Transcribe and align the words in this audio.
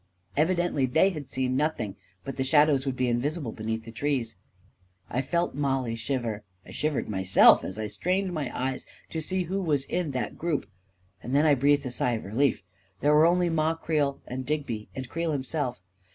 Evidently 0.35 0.87
they 0.87 1.11
had 1.11 1.29
seen 1.29 1.55
nothing— 1.55 1.95
but 2.25 2.35
the 2.35 2.43
shadows 2.43 2.87
would 2.87 2.95
be 2.95 3.07
invisible 3.07 3.51
beneath 3.51 3.83
the 3.83 3.91
trees... 3.91 4.35
I 5.11 5.21
felt 5.21 5.53
Mollie 5.53 5.93
shiver— 5.93 6.41
I 6.65 6.71
shivered 6.71 7.07
myself, 7.07 7.63
as 7.63 7.77
I 7.77 7.85
strained 7.85 8.33
my 8.33 8.49
eyes 8.59 8.87
to 9.11 9.21
see 9.21 9.43
who 9.43 9.61
was 9.61 9.83
in 9.83 10.09
that 10.13 10.39
group; 10.39 10.65
and 11.21 11.35
then 11.35 11.45
I 11.45 11.53
breathed 11.53 11.85
a 11.85 11.91
sigh 11.91 12.13
of 12.13 12.25
relief. 12.25 12.63
There 13.01 13.13
were 13.13 13.27
only 13.27 13.51
Ma 13.51 13.75
Creel 13.75 14.19
and 14.25 14.43
Digby 14.43 14.89
and 14.95 15.07
Creel 15.07 15.33
himself. 15.33 15.83